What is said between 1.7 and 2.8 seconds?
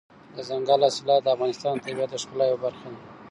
د طبیعت د ښکلا یوه